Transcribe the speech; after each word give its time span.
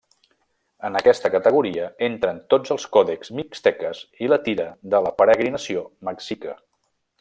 En 0.87 0.95
aquesta 0.99 1.29
categoria 1.35 1.89
entren 2.07 2.41
tots 2.55 2.75
els 2.77 2.87
còdexs 2.97 3.31
mixteques 3.43 4.03
i 4.27 4.33
la 4.35 4.43
Tira 4.49 4.69
de 4.95 5.07
la 5.09 5.17
Peregrinació 5.21 5.89
mexica. 6.11 6.61